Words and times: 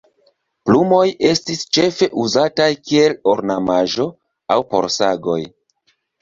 Plumoj 0.67 1.01
estis 1.31 1.59
ĉefe 1.77 2.07
uzataj 2.23 2.67
kiel 2.87 3.15
ornamaĵo 3.35 4.09
aŭ 4.57 4.59
por 4.73 4.89
sagoj. 4.97 5.39